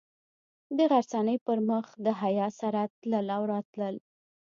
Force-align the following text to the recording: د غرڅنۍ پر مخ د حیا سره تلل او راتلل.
د 0.77 0.79
غرڅنۍ 0.91 1.37
پر 1.45 1.57
مخ 1.69 1.85
د 2.05 2.07
حیا 2.21 2.47
سره 2.59 2.81
تلل 2.99 3.27
او 3.37 3.41
راتلل. 3.53 3.95